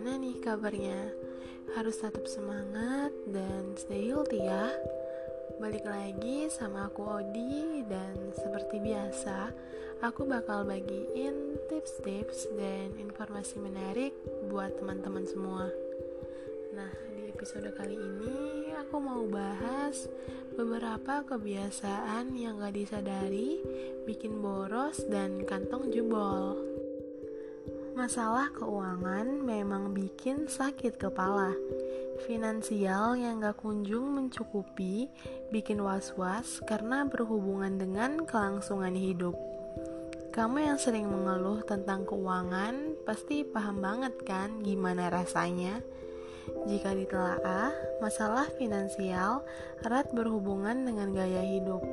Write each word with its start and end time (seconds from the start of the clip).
gimana 0.00 0.16
nih 0.16 0.40
kabarnya? 0.40 1.12
Harus 1.76 2.00
tetap 2.00 2.24
semangat 2.24 3.12
dan 3.28 3.76
stay 3.76 4.08
healthy 4.08 4.40
ya. 4.40 4.72
Balik 5.60 5.84
lagi 5.84 6.48
sama 6.48 6.88
aku 6.88 7.04
Odi 7.04 7.84
dan 7.84 8.16
seperti 8.32 8.80
biasa, 8.80 9.52
aku 10.00 10.24
bakal 10.24 10.64
bagiin 10.64 11.60
tips-tips 11.68 12.48
dan 12.56 12.96
informasi 12.96 13.60
menarik 13.60 14.16
buat 14.48 14.72
teman-teman 14.80 15.28
semua. 15.28 15.68
Nah, 16.72 16.92
di 17.12 17.28
episode 17.36 17.68
kali 17.76 18.00
ini 18.00 18.72
aku 18.80 18.96
mau 19.04 19.20
bahas 19.28 20.08
beberapa 20.56 21.28
kebiasaan 21.28 22.32
yang 22.40 22.56
gak 22.56 22.72
disadari 22.72 23.60
bikin 24.08 24.40
boros 24.40 25.04
dan 25.12 25.44
kantong 25.44 25.92
jebol. 25.92 26.79
Masalah 28.00 28.48
keuangan 28.56 29.44
memang 29.44 29.92
bikin 29.92 30.48
sakit 30.48 30.96
kepala. 30.96 31.52
Finansial 32.24 33.12
yang 33.12 33.44
gak 33.44 33.60
kunjung 33.60 34.16
mencukupi 34.16 35.12
bikin 35.52 35.84
was-was 35.84 36.64
karena 36.64 37.04
berhubungan 37.04 37.76
dengan 37.76 38.24
kelangsungan 38.24 38.96
hidup. 38.96 39.36
Kamu 40.32 40.64
yang 40.64 40.80
sering 40.80 41.12
mengeluh 41.12 41.60
tentang 41.68 42.08
keuangan 42.08 42.96
pasti 43.04 43.44
paham 43.44 43.84
banget 43.84 44.16
kan 44.24 44.64
gimana 44.64 45.12
rasanya? 45.12 45.84
Jika 46.72 46.96
ditelaah, 46.96 48.00
masalah 48.00 48.48
finansial 48.56 49.44
erat 49.84 50.08
berhubungan 50.16 50.88
dengan 50.88 51.12
gaya 51.12 51.44
hidup. 51.44 51.84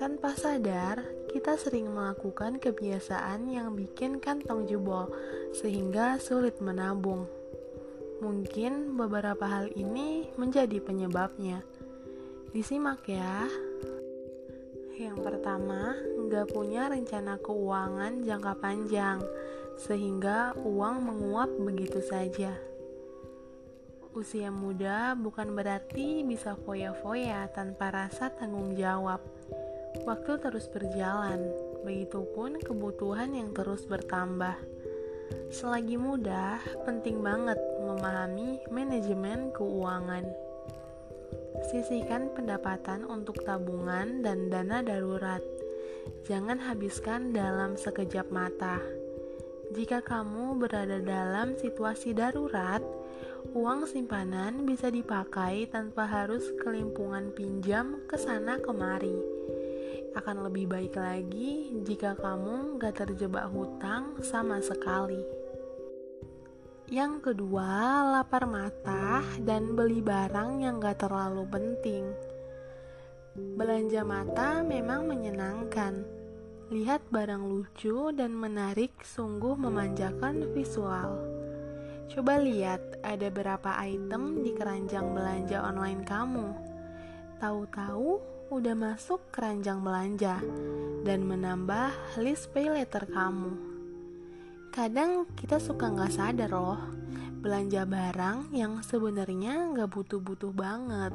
Tanpa 0.00 0.32
sadar, 0.32 1.04
kita 1.28 1.60
sering 1.60 1.92
melakukan 1.92 2.56
kebiasaan 2.56 3.52
yang 3.52 3.76
bikin 3.76 4.16
kantong 4.16 4.64
jebol, 4.64 5.12
sehingga 5.52 6.16
sulit 6.16 6.56
menabung. 6.56 7.28
Mungkin 8.24 8.96
beberapa 8.96 9.44
hal 9.44 9.68
ini 9.76 10.32
menjadi 10.40 10.80
penyebabnya. 10.80 11.60
Disimak 12.48 13.04
ya. 13.12 13.44
Yang 14.96 15.20
pertama, 15.20 15.92
nggak 16.00 16.48
punya 16.48 16.88
rencana 16.88 17.36
keuangan 17.36 18.24
jangka 18.24 18.56
panjang, 18.56 19.20
sehingga 19.76 20.56
uang 20.64 20.96
menguap 21.12 21.52
begitu 21.60 22.00
saja. 22.00 22.56
Usia 24.16 24.48
muda 24.48 25.12
bukan 25.12 25.52
berarti 25.52 26.24
bisa 26.24 26.56
foya-foya 26.56 27.52
tanpa 27.52 27.92
rasa 27.92 28.32
tanggung 28.32 28.72
jawab 28.80 29.20
Waktu 29.90 30.38
terus 30.38 30.70
berjalan, 30.70 31.50
begitupun 31.82 32.62
kebutuhan 32.62 33.34
yang 33.34 33.50
terus 33.50 33.82
bertambah. 33.90 34.54
Selagi 35.50 35.98
muda, 35.98 36.62
penting 36.86 37.18
banget 37.18 37.58
memahami 37.82 38.62
manajemen 38.70 39.50
keuangan. 39.50 40.30
Sisihkan 41.74 42.30
pendapatan 42.38 43.02
untuk 43.02 43.42
tabungan 43.42 44.22
dan 44.22 44.46
dana 44.46 44.78
darurat. 44.78 45.42
Jangan 46.22 46.62
habiskan 46.70 47.34
dalam 47.34 47.74
sekejap 47.74 48.30
mata. 48.30 48.78
Jika 49.74 50.06
kamu 50.06 50.54
berada 50.54 51.02
dalam 51.02 51.58
situasi 51.58 52.14
darurat, 52.14 52.82
uang 53.58 53.90
simpanan 53.90 54.62
bisa 54.62 54.86
dipakai 54.86 55.66
tanpa 55.66 56.06
harus 56.06 56.46
kelimpungan 56.62 57.34
pinjam 57.34 57.98
ke 58.06 58.14
sana 58.14 58.58
kemari 58.62 59.39
akan 60.14 60.50
lebih 60.50 60.66
baik 60.66 60.94
lagi 60.98 61.78
jika 61.86 62.18
kamu 62.18 62.82
gak 62.82 63.06
terjebak 63.06 63.46
hutang 63.50 64.18
sama 64.26 64.58
sekali. 64.58 65.22
Yang 66.90 67.30
kedua, 67.30 68.02
lapar 68.18 68.50
mata 68.50 69.22
dan 69.46 69.78
beli 69.78 70.02
barang 70.02 70.58
yang 70.58 70.82
gak 70.82 71.06
terlalu 71.06 71.46
penting. 71.46 72.10
Belanja 73.38 74.02
mata 74.02 74.66
memang 74.66 75.06
menyenangkan. 75.06 76.02
Lihat 76.74 77.06
barang 77.14 77.46
lucu 77.46 78.10
dan 78.10 78.34
menarik 78.34 78.90
sungguh 79.06 79.54
memanjakan 79.54 80.50
visual. 80.50 81.14
Coba 82.10 82.42
lihat 82.42 82.82
ada 83.06 83.30
berapa 83.30 83.70
item 83.86 84.42
di 84.42 84.50
keranjang 84.50 85.14
belanja 85.14 85.62
online 85.62 86.02
kamu. 86.02 86.46
Tahu-tahu 87.38 88.39
udah 88.50 88.74
masuk 88.74 89.30
keranjang 89.30 89.78
belanja 89.78 90.42
dan 91.06 91.22
menambah 91.22 92.18
list 92.18 92.50
pay 92.50 92.66
letter 92.66 93.06
kamu. 93.06 93.54
Kadang 94.74 95.30
kita 95.38 95.62
suka 95.62 95.86
nggak 95.86 96.10
sadar 96.10 96.50
loh, 96.50 96.82
belanja 97.38 97.86
barang 97.86 98.50
yang 98.50 98.82
sebenarnya 98.82 99.70
nggak 99.70 99.86
butuh-butuh 99.94 100.50
banget. 100.50 101.14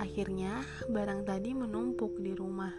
Akhirnya 0.00 0.64
barang 0.88 1.28
tadi 1.28 1.52
menumpuk 1.52 2.16
di 2.16 2.32
rumah. 2.32 2.72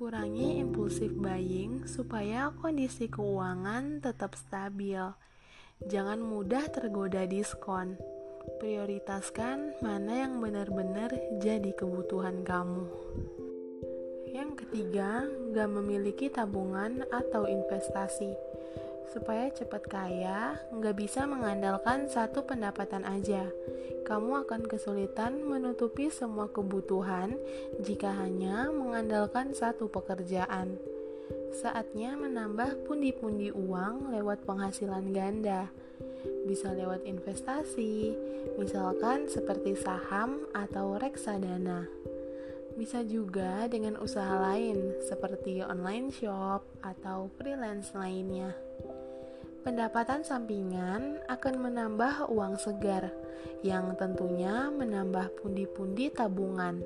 Kurangi 0.00 0.64
impulsif 0.64 1.12
buying 1.12 1.84
supaya 1.84 2.56
kondisi 2.56 3.12
keuangan 3.12 4.00
tetap 4.00 4.32
stabil. 4.32 5.12
Jangan 5.84 6.24
mudah 6.24 6.72
tergoda 6.72 7.28
diskon 7.28 8.00
prioritaskan 8.58 9.78
mana 9.78 10.26
yang 10.26 10.42
benar-benar 10.42 11.14
jadi 11.38 11.70
kebutuhan 11.76 12.42
kamu. 12.42 12.90
Yang 14.30 14.64
ketiga, 14.64 15.26
gak 15.54 15.70
memiliki 15.70 16.26
tabungan 16.26 17.06
atau 17.14 17.46
investasi. 17.46 18.34
Supaya 19.10 19.50
cepat 19.54 19.86
kaya, 19.86 20.58
gak 20.70 20.96
bisa 20.98 21.26
mengandalkan 21.26 22.10
satu 22.10 22.42
pendapatan 22.42 23.06
aja. 23.06 23.46
Kamu 24.06 24.46
akan 24.46 24.66
kesulitan 24.66 25.42
menutupi 25.46 26.10
semua 26.10 26.50
kebutuhan 26.50 27.38
jika 27.82 28.10
hanya 28.10 28.70
mengandalkan 28.74 29.54
satu 29.54 29.86
pekerjaan. 29.86 30.78
Saatnya 31.50 32.16
menambah 32.16 32.86
pundi-pundi 32.88 33.50
uang 33.52 34.14
lewat 34.14 34.42
penghasilan 34.48 35.12
ganda 35.12 35.68
bisa 36.44 36.72
lewat 36.72 37.04
investasi, 37.04 38.16
misalkan 38.56 39.28
seperti 39.28 39.76
saham 39.76 40.44
atau 40.52 40.96
reksadana. 40.96 41.88
Bisa 42.76 43.04
juga 43.04 43.66
dengan 43.68 43.98
usaha 44.00 44.40
lain 44.40 45.04
seperti 45.04 45.60
online 45.60 46.08
shop 46.14 46.64
atau 46.80 47.28
freelance 47.36 47.92
lainnya. 47.92 48.56
Pendapatan 49.60 50.24
sampingan 50.24 51.20
akan 51.28 51.54
menambah 51.60 52.32
uang 52.32 52.56
segar 52.56 53.12
yang 53.60 53.92
tentunya 54.00 54.72
menambah 54.72 55.36
pundi-pundi 55.36 56.08
tabungan. 56.08 56.80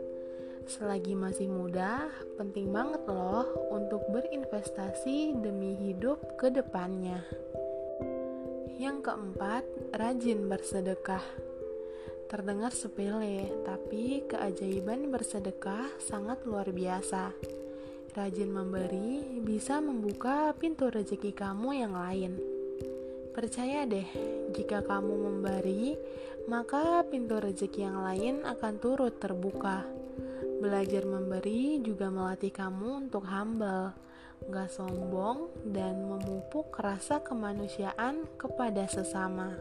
Selagi 0.65 1.13
masih 1.13 1.53
muda, 1.53 2.09
penting 2.41 2.73
banget 2.73 3.05
loh 3.05 3.45
untuk 3.69 4.01
berinvestasi 4.09 5.37
demi 5.37 5.77
hidup 5.77 6.41
ke 6.41 6.49
depannya. 6.49 7.21
Yang 8.81 9.07
keempat, 9.07 9.65
rajin 9.93 10.49
bersedekah. 10.49 11.23
Terdengar 12.33 12.73
sepele, 12.73 13.53
tapi 13.63 14.25
keajaiban 14.25 15.13
bersedekah 15.13 15.93
sangat 16.01 16.43
luar 16.49 16.73
biasa. 16.73 17.37
Rajin 18.17 18.49
memberi 18.49 19.43
bisa 19.45 19.85
membuka 19.85 20.57
pintu 20.57 20.89
rezeki 20.89 21.37
kamu 21.37 21.71
yang 21.77 21.93
lain. 21.93 22.41
Percaya 23.37 23.85
deh, 23.85 24.09
jika 24.55 24.81
kamu 24.81 25.13
memberi, 25.13 25.99
maka 26.49 27.05
pintu 27.05 27.37
rezeki 27.37 27.81
yang 27.85 28.01
lain 28.01 28.35
akan 28.49 28.75
turut 28.81 29.19
terbuka. 29.21 29.83
Belajar 30.65 31.05
memberi 31.05 31.85
juga 31.85 32.09
melatih 32.09 32.49
kamu 32.49 33.05
untuk 33.05 33.29
humble 33.29 33.93
gak 34.49 34.73
sombong, 34.73 35.53
dan 35.73 36.05
memupuk 36.05 36.73
rasa 36.77 37.21
kemanusiaan 37.25 38.29
kepada 38.37 38.85
sesama. 38.89 39.57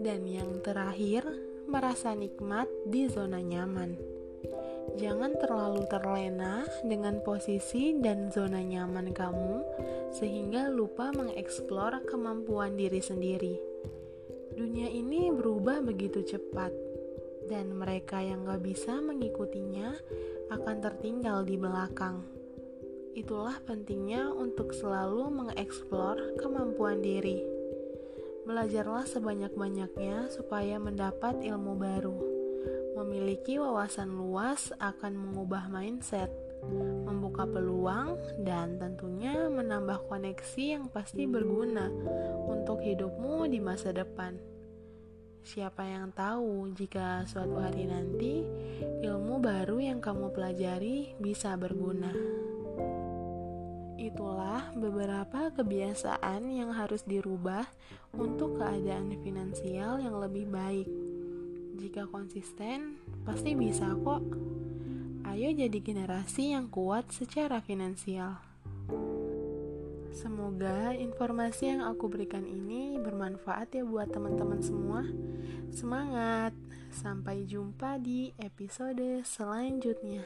Dan 0.00 0.28
yang 0.28 0.60
terakhir, 0.60 1.24
merasa 1.64 2.12
nikmat 2.12 2.68
di 2.84 3.08
zona 3.08 3.40
nyaman. 3.40 3.96
Jangan 5.00 5.32
terlalu 5.40 5.88
terlena 5.88 6.68
dengan 6.84 7.24
posisi 7.24 7.96
dan 7.96 8.28
zona 8.28 8.60
nyaman 8.60 9.10
kamu, 9.16 9.56
sehingga 10.12 10.68
lupa 10.68 11.08
mengeksplor 11.16 12.04
kemampuan 12.04 12.76
diri 12.76 13.00
sendiri. 13.00 13.56
Dunia 14.54 14.86
ini 14.86 15.32
berubah 15.32 15.82
begitu 15.82 16.22
cepat, 16.22 16.70
dan 17.48 17.76
mereka 17.76 18.20
yang 18.20 18.48
gak 18.48 18.64
bisa 18.64 19.00
mengikutinya 19.00 19.92
akan 20.52 20.76
tertinggal 20.80 21.44
di 21.44 21.56
belakang. 21.56 22.24
Itulah 23.14 23.62
pentingnya 23.62 24.26
untuk 24.34 24.74
selalu 24.74 25.30
mengeksplor 25.30 26.34
kemampuan 26.34 26.98
diri. 26.98 27.46
Belajarlah 28.44 29.06
sebanyak-banyaknya 29.06 30.28
supaya 30.34 30.76
mendapat 30.76 31.38
ilmu 31.40 31.78
baru. 31.78 32.18
Memiliki 32.98 33.56
wawasan 33.56 34.12
luas 34.12 34.74
akan 34.82 35.14
mengubah 35.14 35.70
mindset, 35.70 36.28
membuka 37.06 37.46
peluang, 37.46 38.18
dan 38.42 38.76
tentunya 38.82 39.46
menambah 39.48 40.10
koneksi 40.10 40.64
yang 40.76 40.86
pasti 40.90 41.24
berguna 41.24 41.88
untuk 42.50 42.82
hidupmu 42.82 43.46
di 43.48 43.62
masa 43.62 43.94
depan. 43.94 44.53
Siapa 45.44 45.84
yang 45.84 46.08
tahu 46.16 46.72
jika 46.72 47.20
suatu 47.28 47.60
hari 47.60 47.84
nanti 47.84 48.40
ilmu 49.04 49.44
baru 49.44 49.76
yang 49.76 50.00
kamu 50.00 50.32
pelajari 50.32 51.12
bisa 51.20 51.52
berguna. 51.60 52.08
Itulah 54.00 54.72
beberapa 54.72 55.52
kebiasaan 55.52 56.48
yang 56.48 56.72
harus 56.72 57.04
dirubah 57.04 57.68
untuk 58.16 58.56
keadaan 58.56 59.12
finansial 59.20 60.00
yang 60.00 60.16
lebih 60.16 60.48
baik. 60.48 60.88
Jika 61.76 62.08
konsisten, 62.08 62.96
pasti 63.28 63.52
bisa 63.52 63.92
kok. 64.00 64.24
Ayo 65.28 65.52
jadi 65.52 65.76
generasi 65.76 66.56
yang 66.56 66.72
kuat 66.72 67.12
secara 67.12 67.60
finansial. 67.60 68.53
Semoga 70.14 70.94
informasi 70.94 71.74
yang 71.74 71.82
aku 71.82 72.06
berikan 72.06 72.46
ini 72.46 73.02
bermanfaat 73.02 73.74
ya 73.74 73.82
buat 73.82 74.14
teman-teman 74.14 74.62
semua. 74.62 75.02
Semangat! 75.74 76.54
Sampai 76.94 77.42
jumpa 77.42 77.98
di 77.98 78.30
episode 78.38 79.26
selanjutnya. 79.26 80.22